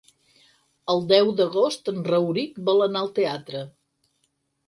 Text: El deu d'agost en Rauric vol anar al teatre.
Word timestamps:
El 0.93 1.03
deu 1.11 1.27
d'agost 1.41 1.91
en 1.93 2.01
Rauric 2.09 2.57
vol 2.71 2.81
anar 2.87 3.05
al 3.07 3.13
teatre. 3.19 3.65